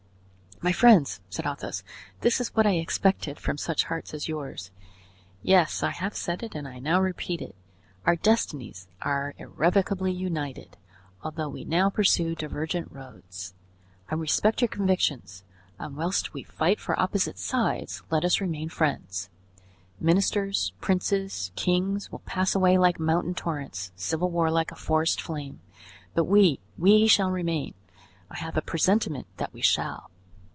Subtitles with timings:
[0.63, 1.81] "My friends," said Athos,
[2.19, 4.69] "this is what I expected from such hearts as yours.
[5.41, 7.55] Yes, I have said it and I now repeat it:
[8.05, 10.77] our destinies are irrevocably united,
[11.23, 13.55] although we now pursue divergent roads.
[14.11, 15.43] I respect your convictions,
[15.79, 19.31] and whilst we fight for opposite sides, let us remain friends.
[19.99, 25.59] Ministers, princes, kings, will pass away like mountain torrents; civil war, like a forest flame;
[26.13, 27.73] but we—we shall remain;
[28.29, 30.11] I have a presentiment that we shall."